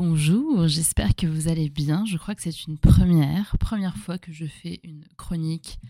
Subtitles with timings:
[0.00, 2.04] Bonjour, j'espère que vous allez bien.
[2.06, 5.80] Je crois que c'est une première, première fois que je fais une chronique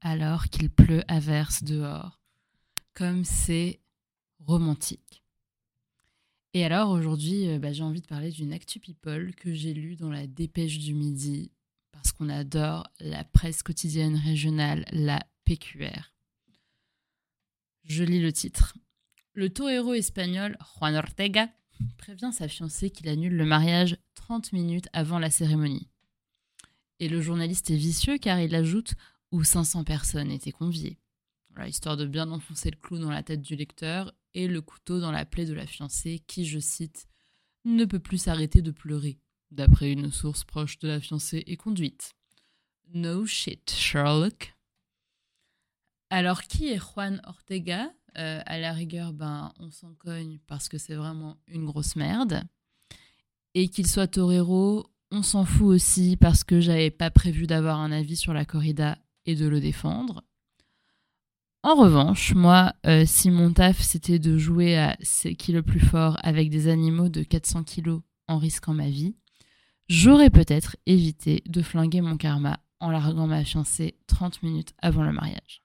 [0.00, 2.20] alors qu'il pleut à verse dehors.
[2.92, 3.78] Comme c'est
[4.40, 5.22] romantique.
[6.54, 9.94] Et alors aujourd'hui, euh, bah, j'ai envie de parler d'une actu people que j'ai lue
[9.94, 11.52] dans la Dépêche du Midi
[11.92, 16.12] parce qu'on adore la presse quotidienne régionale, la PQR.
[17.84, 18.76] Je lis le titre.
[19.34, 21.48] Le torero espagnol Juan Ortega
[21.98, 25.88] prévient sa fiancée qu'il annule le mariage 30 minutes avant la cérémonie.
[27.00, 28.94] Et le journaliste est vicieux car il ajoute
[29.30, 30.98] où 500 personnes étaient conviées.
[31.66, 35.12] histoire de bien enfoncer le clou dans la tête du lecteur et le couteau dans
[35.12, 37.06] la plaie de la fiancée qui, je cite,
[37.64, 39.18] ne peut plus s'arrêter de pleurer,
[39.50, 42.14] d'après une source proche de la fiancée et conduite.
[42.94, 44.54] No shit, Sherlock.
[46.10, 47.90] Alors, qui est Juan Ortega?
[48.18, 52.42] Euh, à la rigueur, ben, on s'en cogne parce que c'est vraiment une grosse merde.
[53.54, 57.92] Et qu'il soit torero, on s'en fout aussi parce que j'avais pas prévu d'avoir un
[57.92, 60.24] avis sur la corrida et de le défendre.
[61.62, 65.80] En revanche, moi, euh, si mon taf c'était de jouer à c'est qui le plus
[65.80, 69.14] fort avec des animaux de 400 kilos en risquant ma vie,
[69.88, 75.12] j'aurais peut-être évité de flinguer mon karma en larguant ma fiancée 30 minutes avant le
[75.12, 75.62] mariage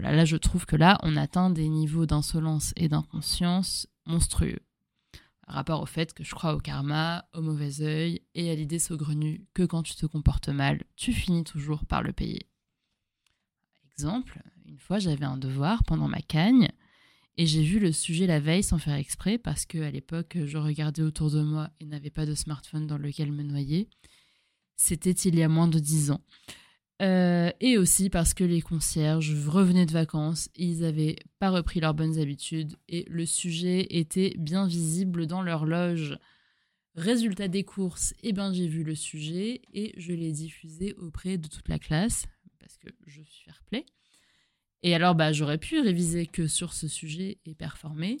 [0.00, 4.60] là je trouve que là, on atteint des niveaux d'insolence et d'inconscience monstrueux.
[5.46, 9.46] rapport au fait que je crois au karma, au mauvais œil et à l'idée saugrenue
[9.54, 12.48] que quand tu te comportes mal, tu finis toujours par le payer.
[13.90, 16.68] Exemple, une fois j'avais un devoir pendant ma cagne
[17.36, 20.58] et j'ai vu le sujet la veille sans faire exprès parce que à l'époque je
[20.58, 23.88] regardais autour de moi et n'avais pas de smartphone dans lequel me noyer.
[24.76, 26.20] C'était il y a moins de dix ans.
[27.00, 31.94] Euh, et aussi parce que les concierges revenaient de vacances, ils n'avaient pas repris leurs
[31.94, 36.18] bonnes habitudes et le sujet était bien visible dans leur loge.
[36.96, 41.46] Résultat des courses, eh ben, j'ai vu le sujet et je l'ai diffusé auprès de
[41.46, 42.24] toute la classe
[42.58, 43.86] parce que je suis fair play.
[44.82, 48.18] Et alors, bah, j'aurais pu réviser que sur ce sujet et performer,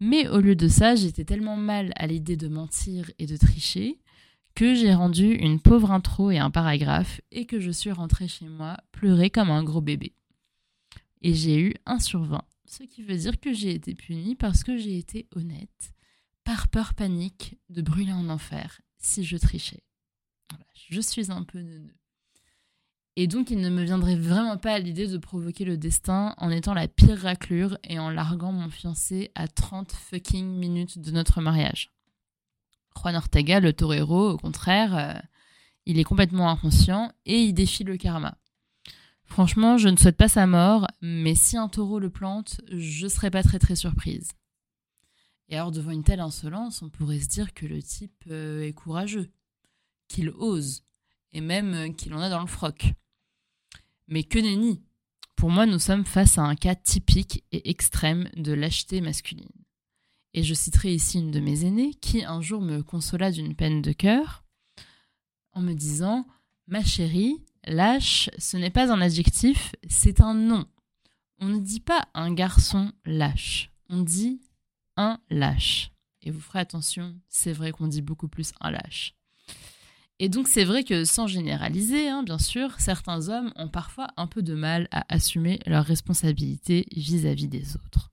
[0.00, 3.98] mais au lieu de ça, j'étais tellement mal à l'idée de mentir et de tricher
[4.58, 8.48] que j'ai rendu une pauvre intro et un paragraphe et que je suis rentrée chez
[8.48, 10.16] moi pleurer comme un gros bébé.
[11.22, 14.64] Et j'ai eu un sur 20, ce qui veut dire que j'ai été punie parce
[14.64, 15.92] que j'ai été honnête,
[16.42, 19.84] par peur panique de brûler en enfer si je trichais.
[20.90, 21.94] je suis un peu neuneux.
[23.14, 26.50] Et donc il ne me viendrait vraiment pas à l'idée de provoquer le destin en
[26.50, 31.40] étant la pire raclure et en larguant mon fiancé à 30 fucking minutes de notre
[31.40, 31.92] mariage.
[33.00, 35.20] Juan Ortega, le torero, au contraire, euh,
[35.86, 38.36] il est complètement inconscient et il défie le karma.
[39.24, 43.08] Franchement, je ne souhaite pas sa mort, mais si un taureau le plante, je ne
[43.08, 44.30] serais pas très très surprise.
[45.48, 48.72] Et alors, devant une telle insolence, on pourrait se dire que le type euh, est
[48.72, 49.30] courageux,
[50.08, 50.82] qu'il ose,
[51.32, 52.92] et même euh, qu'il en a dans le froc.
[54.08, 54.82] Mais que nenni
[55.36, 59.48] Pour moi, nous sommes face à un cas typique et extrême de lâcheté masculine.
[60.34, 63.82] Et je citerai ici une de mes aînées qui un jour me consola d'une peine
[63.82, 64.44] de cœur
[65.52, 66.26] en me disant
[66.66, 70.66] Ma chérie, lâche, ce n'est pas un adjectif, c'est un nom.
[71.40, 74.40] On ne dit pas un garçon lâche, on dit
[74.96, 75.92] un lâche.
[76.22, 79.14] Et vous ferez attention, c'est vrai qu'on dit beaucoup plus un lâche.
[80.18, 84.26] Et donc c'est vrai que sans généraliser, hein, bien sûr, certains hommes ont parfois un
[84.26, 88.07] peu de mal à assumer leurs responsabilités vis à -vis des autres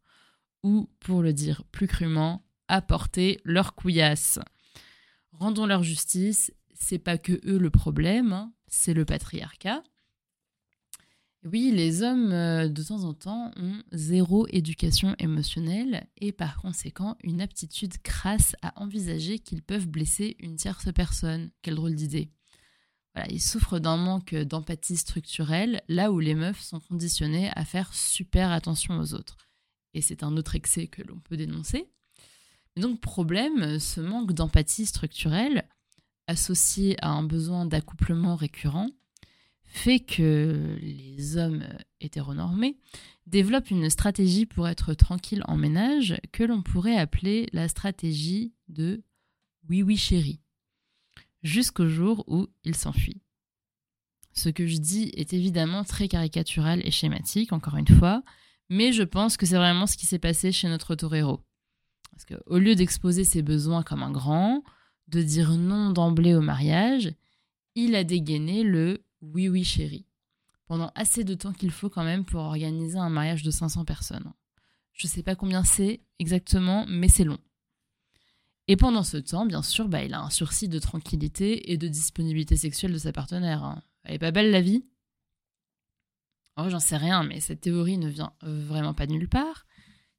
[0.66, 4.40] ou, pour le dire plus crûment, apporter leur couillasse.
[5.32, 9.84] Rendons leur justice, c'est pas que eux le problème, hein, c'est le patriarcat.
[11.44, 17.16] Oui, les hommes, euh, de temps en temps, ont zéro éducation émotionnelle et par conséquent
[17.24, 21.52] une aptitude crasse à envisager qu'ils peuvent blesser une tierce personne.
[21.62, 22.32] Quelle drôle d'idée.
[23.14, 27.94] Voilà, ils souffrent d'un manque d'empathie structurelle, là où les meufs sont conditionnées à faire
[27.94, 29.38] super attention aux autres
[29.96, 31.88] et c'est un autre excès que l'on peut dénoncer.
[32.76, 35.68] Donc, problème, ce manque d'empathie structurelle,
[36.28, 38.90] associé à un besoin d'accouplement récurrent,
[39.64, 41.64] fait que les hommes
[42.02, 42.78] hétéronormés
[43.26, 49.02] développent une stratégie pour être tranquille en ménage que l'on pourrait appeler la stratégie de
[49.70, 50.42] oui oui chérie,
[51.42, 53.22] jusqu'au jour où il s'enfuit.
[54.34, 58.22] Ce que je dis est évidemment très caricatural et schématique, encore une fois,
[58.70, 61.42] mais je pense que c'est vraiment ce qui s'est passé chez notre torero.
[62.12, 64.64] Parce qu'au lieu d'exposer ses besoins comme un grand,
[65.08, 67.14] de dire non d'emblée au mariage,
[67.76, 70.06] il a dégainé le oui oui chérie.
[70.68, 74.34] Pendant assez de temps qu'il faut quand même pour organiser un mariage de 500 personnes.
[74.94, 77.38] Je sais pas combien c'est exactement, mais c'est long.
[78.68, 81.88] Et pendant ce temps, bien sûr, bah, il a un sursis de tranquillité et de
[81.88, 83.64] disponibilité sexuelle de sa partenaire.
[83.64, 83.84] Hein.
[84.04, 84.86] Elle est pas belle la vie
[86.58, 89.66] Oh, j'en sais rien, mais cette théorie ne vient vraiment pas de nulle part.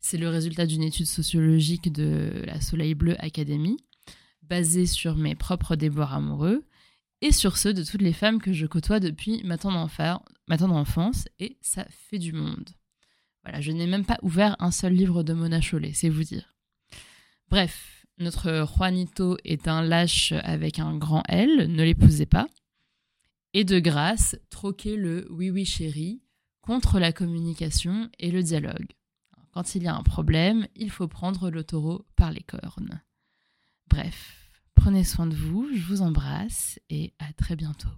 [0.01, 3.79] C'est le résultat d'une étude sociologique de la Soleil Bleu Academy,
[4.43, 6.67] basée sur mes propres déboires amoureux
[7.23, 11.57] et sur ceux de toutes les femmes que je côtoie depuis ma tendre enfance, et
[11.63, 12.69] ça fait du monde.
[13.43, 16.55] Voilà, je n'ai même pas ouvert un seul livre de Mona Chollet, c'est vous dire.
[17.49, 22.47] Bref, notre Juanito est un lâche avec un grand L, ne l'épousez pas.
[23.55, 26.21] Et de grâce, troquez le oui oui chéri
[26.67, 28.93] contre la communication et le dialogue.
[29.53, 33.01] Quand il y a un problème, il faut prendre le taureau par les cornes.
[33.89, 37.89] Bref, prenez soin de vous, je vous embrasse et à très bientôt.